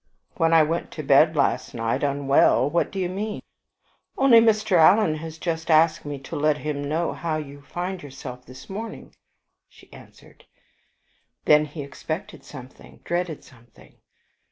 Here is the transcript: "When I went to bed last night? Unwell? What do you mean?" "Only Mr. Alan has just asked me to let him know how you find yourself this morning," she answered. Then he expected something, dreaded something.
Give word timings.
"When 0.33 0.51
I 0.51 0.63
went 0.63 0.89
to 0.93 1.03
bed 1.03 1.35
last 1.35 1.75
night? 1.75 2.01
Unwell? 2.01 2.67
What 2.67 2.91
do 2.91 2.97
you 2.97 3.07
mean?" 3.07 3.43
"Only 4.17 4.39
Mr. 4.39 4.77
Alan 4.77 5.13
has 5.17 5.37
just 5.37 5.69
asked 5.69 6.05
me 6.07 6.17
to 6.21 6.35
let 6.35 6.57
him 6.57 6.83
know 6.89 7.13
how 7.13 7.37
you 7.37 7.61
find 7.61 8.01
yourself 8.01 8.43
this 8.47 8.67
morning," 8.67 9.13
she 9.69 9.93
answered. 9.93 10.45
Then 11.45 11.65
he 11.65 11.83
expected 11.83 12.43
something, 12.43 13.01
dreaded 13.03 13.43
something. 13.43 13.97